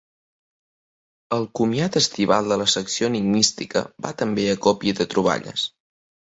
[1.35, 5.69] El comiat estival de la secció enigmística va també a còpia de troballes.